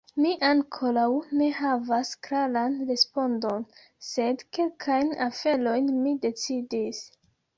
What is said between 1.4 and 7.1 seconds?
ne havas klaran respondon, sed kelkajn aferojn mi decidis.